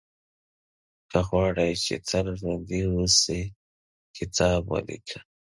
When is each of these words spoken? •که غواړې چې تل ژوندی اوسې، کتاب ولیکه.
•که 1.11 1.19
غواړې 1.27 1.69
چې 1.83 1.95
تل 2.09 2.25
ژوندی 2.39 2.81
اوسې، 2.91 3.39
کتاب 4.17 4.61
ولیکه. 4.71 5.19